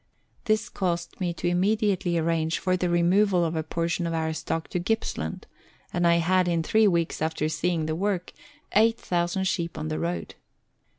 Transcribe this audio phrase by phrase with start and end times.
[0.45, 4.67] This caused me to immediately arrange for the removal of a portion of our stock
[4.69, 5.45] to Gippsland,
[5.93, 8.33] and I had, in three weeks after seeing the work,
[8.73, 10.33] eight thousand sheep on the road.